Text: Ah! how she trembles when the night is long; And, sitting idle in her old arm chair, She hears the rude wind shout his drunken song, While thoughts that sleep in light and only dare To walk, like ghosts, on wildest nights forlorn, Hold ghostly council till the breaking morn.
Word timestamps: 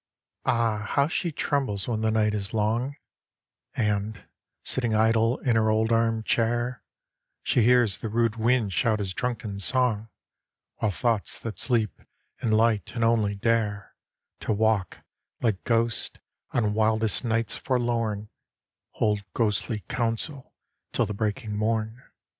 Ah! 0.47 0.79
how 0.89 1.07
she 1.07 1.31
trembles 1.31 1.87
when 1.87 2.01
the 2.01 2.09
night 2.09 2.33
is 2.33 2.55
long; 2.55 2.95
And, 3.75 4.25
sitting 4.63 4.95
idle 4.95 5.37
in 5.41 5.55
her 5.55 5.69
old 5.69 5.91
arm 5.91 6.23
chair, 6.23 6.81
She 7.43 7.61
hears 7.61 7.99
the 7.99 8.09
rude 8.09 8.35
wind 8.35 8.73
shout 8.73 8.97
his 8.97 9.13
drunken 9.13 9.59
song, 9.59 10.09
While 10.77 10.89
thoughts 10.89 11.37
that 11.41 11.59
sleep 11.59 12.01
in 12.41 12.49
light 12.51 12.95
and 12.95 13.03
only 13.03 13.35
dare 13.35 13.95
To 14.39 14.53
walk, 14.53 15.01
like 15.39 15.63
ghosts, 15.65 16.17
on 16.49 16.73
wildest 16.73 17.23
nights 17.23 17.55
forlorn, 17.55 18.29
Hold 18.93 19.21
ghostly 19.35 19.81
council 19.81 20.55
till 20.93 21.05
the 21.05 21.13
breaking 21.13 21.55
morn. 21.55 22.01